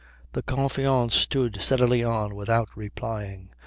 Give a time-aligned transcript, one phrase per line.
[0.33, 3.49] The Confiance stood steadily on without replying.